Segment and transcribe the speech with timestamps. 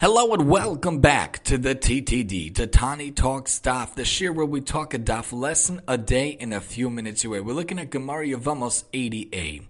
[0.00, 4.94] Hello and welcome back to the TTD, Tatani Talk Staff, the shir where we talk
[4.94, 7.40] a daf lesson a day in a few minutes away.
[7.40, 9.64] We're looking at Gemara Yevamos 80a.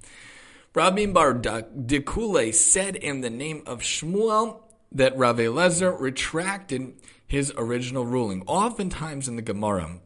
[0.74, 4.60] Rabbi Bar Dekule said in the name of Shmuel
[4.92, 6.92] that Rav Elezer retracted
[7.26, 8.42] his original ruling.
[8.46, 9.98] Oftentimes in the Gemara,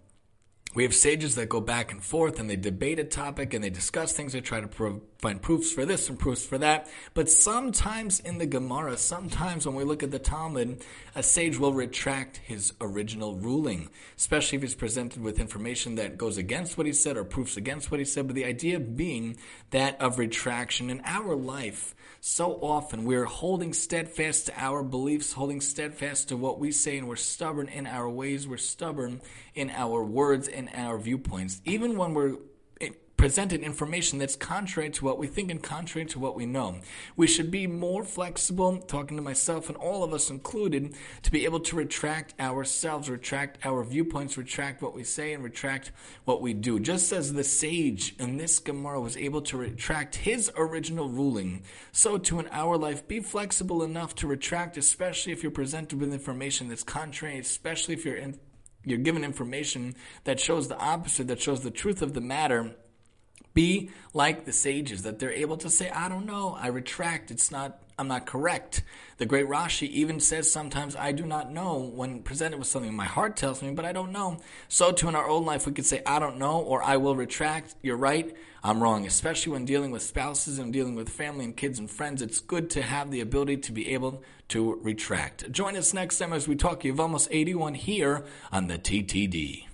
[0.73, 3.71] we have sages that go back and forth and they debate a topic and they
[3.71, 4.35] discuss things.
[4.35, 6.89] They try to pro- find proofs for this and proofs for that.
[7.15, 10.85] But sometimes in the Gemara, sometimes when we look at the Talmud,
[11.15, 16.37] a sage will retract his original ruling, especially if he's presented with information that goes
[16.37, 18.27] against what he said or proofs against what he said.
[18.27, 19.37] But the idea being
[19.71, 25.61] that of retraction in our life, so often we're holding steadfast to our beliefs, holding
[25.61, 29.21] steadfast to what we say, and we're stubborn in our ways, we're stubborn
[29.55, 31.63] in our words and our viewpoints.
[31.65, 32.39] Even when we're
[33.23, 36.81] presented information that's contrary to what we think and contrary to what we know.
[37.15, 41.45] We should be more flexible, talking to myself and all of us included, to be
[41.45, 45.93] able to retract ourselves, retract our viewpoints, retract what we say, and retract
[46.25, 46.81] what we do.
[46.81, 52.19] Just as the sage in this Gemara was able to retract his original ruling, so
[52.19, 56.69] too in our life, be flexible enough to retract, especially if you're presented with information
[56.69, 58.41] that's contrary, especially if you're in
[58.85, 62.75] you're given information that shows the opposite, that shows the truth of the matter,
[63.55, 67.51] be like the sages, that they're able to say, I don't know, I retract, it's
[67.51, 68.83] not, I'm not correct.
[69.19, 73.05] The great Rashi even says sometimes, I do not know when presented with something my
[73.05, 74.39] heart tells me, but I don't know.
[74.69, 77.17] So too in our own life, we could say, I don't know, or I will
[77.17, 79.07] retract, you're right, I'm wrong.
[79.07, 82.71] Especially when dealing with spouses and dealing with family and kids and friends, it's good
[82.71, 85.51] to have the ability to be able to retract.
[85.51, 89.67] Join us next time as we talk Yevamos 81 here on the TTD.